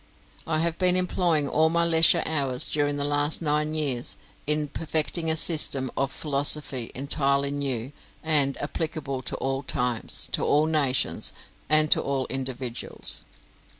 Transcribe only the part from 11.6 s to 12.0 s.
and